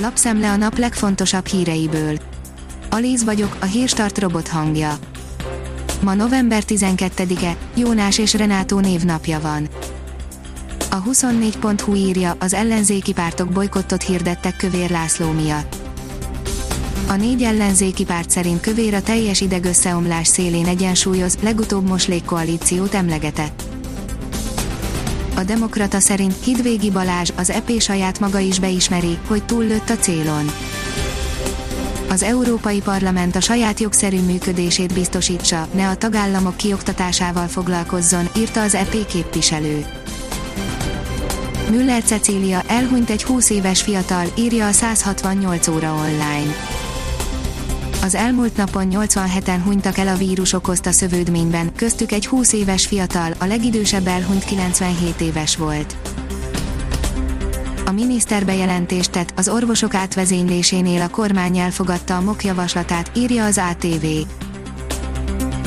[0.00, 2.18] Lapszemle a nap legfontosabb híreiből.
[2.90, 4.98] Alíz vagyok, a hírstart robot hangja.
[6.02, 9.68] Ma november 12-e, Jónás és Renátó névnapja van.
[10.90, 15.76] A 24.hu írja, az ellenzéki pártok bolykottot hirdettek Kövér László miatt.
[17.08, 23.77] A négy ellenzéki párt szerint Kövér a teljes idegösszeomlás szélén egyensúlyoz, legutóbb moslékkoalíciót emlegetett.
[25.38, 30.50] A Demokrata szerint Hidvégi Balázs, az EP saját maga is beismeri, hogy túllőtt a célon.
[32.08, 38.74] Az Európai Parlament a saját jogszerű működését biztosítsa, ne a tagállamok kioktatásával foglalkozzon, írta az
[38.74, 39.86] EP képviselő.
[41.70, 46.54] Müller Cecília elhunyt egy 20 éves fiatal, írja a 168 óra online.
[48.02, 53.32] Az elmúlt napon 87-en hunytak el a vírus okozta szövődményben, köztük egy 20 éves fiatal,
[53.38, 55.96] a legidősebb elhunyt 97 éves volt.
[57.86, 63.60] A miniszter bejelentést tett, az orvosok átvezénylésénél a kormány elfogadta a MOK javaslatát, írja az
[63.70, 64.06] ATV.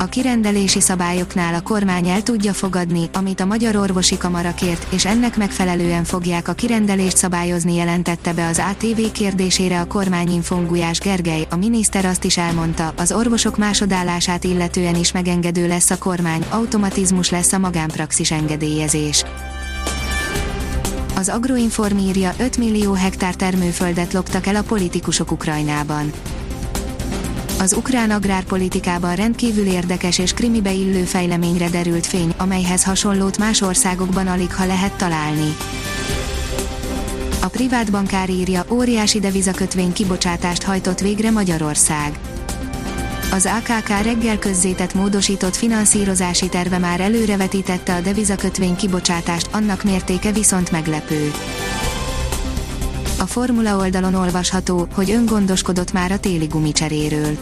[0.00, 5.06] A kirendelési szabályoknál a kormány el tudja fogadni, amit a Magyar Orvosi Kamara kért, és
[5.06, 11.46] ennek megfelelően fogják a kirendelést szabályozni jelentette be az ATV kérdésére a kormányinfón Gulyás Gergely.
[11.50, 17.30] A miniszter azt is elmondta, az orvosok másodállását illetően is megengedő lesz a kormány, automatizmus
[17.30, 19.24] lesz a magánpraxis engedélyezés.
[21.16, 26.12] Az Agroinform írja 5 millió hektár termőföldet loptak el a politikusok Ukrajnában
[27.60, 34.26] az ukrán agrárpolitikában rendkívül érdekes és krimibe illő fejleményre derült fény, amelyhez hasonlót más országokban
[34.26, 35.56] alig ha lehet találni.
[37.42, 42.18] A privát bankár írja, óriási devizakötvény kibocsátást hajtott végre Magyarország.
[43.32, 50.70] Az AKK reggel közzétett módosított finanszírozási terve már előrevetítette a devizakötvény kibocsátást, annak mértéke viszont
[50.70, 51.30] meglepő.
[53.20, 57.36] A formula oldalon olvasható, hogy öngondoskodott már a téli gumicseréről.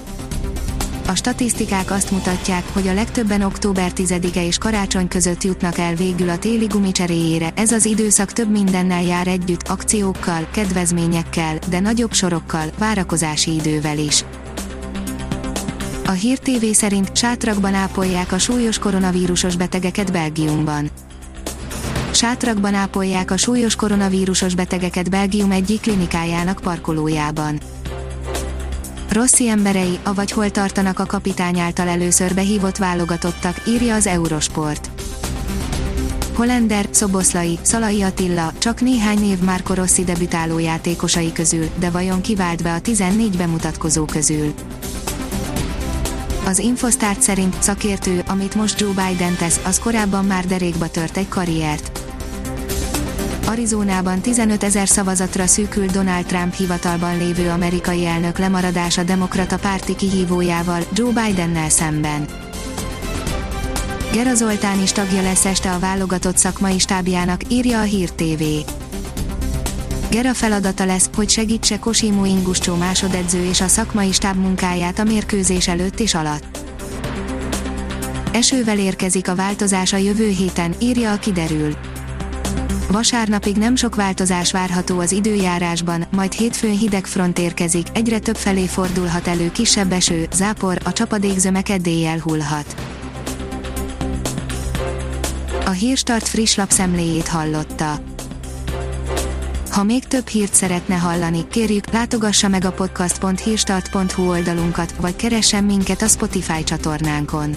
[1.06, 6.28] A statisztikák azt mutatják, hogy a legtöbben október 10-e és karácsony között jutnak el végül
[6.28, 12.70] a téli gumicseréjére, ez az időszak több mindennel jár együtt, akciókkal, kedvezményekkel, de nagyobb sorokkal,
[12.78, 14.25] várakozási idővel is.
[16.06, 20.91] A Hír TV szerint sátrakban ápolják a súlyos koronavírusos betegeket Belgiumban
[22.16, 27.60] sátrakban ápolják a súlyos koronavírusos betegeket Belgium egyik klinikájának parkolójában.
[29.09, 34.91] Rossi emberei, avagy hol tartanak a kapitány által először behívott válogatottak, írja az Eurosport.
[36.34, 42.62] Hollander, Szoboszlai, Szalai Attila, csak néhány név Marco Rossi debütáló játékosai közül, de vajon kivált
[42.62, 44.54] be a 14 bemutatkozó közül?
[46.47, 51.28] Az Infostart szerint szakértő, amit most Joe Biden tesz, az korábban már derékba tört egy
[51.28, 51.96] karriert.
[53.47, 60.81] Arizonában 15 ezer szavazatra szűkült Donald Trump hivatalban lévő amerikai elnök lemaradása demokrata párti kihívójával,
[60.93, 62.27] Joe Bidennel szemben.
[64.12, 68.43] Gera Zoltán is tagja lesz este a válogatott szakmai stábjának, írja a Hír TV.
[70.11, 75.69] Gera feladata lesz, hogy segítse Kosimo Inguscsó másodedző és a szakmai stáb munkáját a mérkőzés
[75.69, 76.59] előtt és alatt.
[78.33, 81.77] Esővel érkezik a változás a jövő héten, írja a kiderül.
[82.91, 88.67] Vasárnapig nem sok változás várható az időjárásban, majd hétfőn hideg front érkezik, egyre több felé
[88.67, 92.75] fordulhat elő kisebb eső, zápor, a csapadékzömeket déjjel hullhat.
[95.66, 98.00] A Hírstart friss lapszemléjét hallotta.
[99.71, 106.03] Ha még több hírt szeretne hallani, kérjük, látogassa meg a podcast.hírstart.hu oldalunkat, vagy keressen minket
[106.03, 107.56] a Spotify csatornánkon.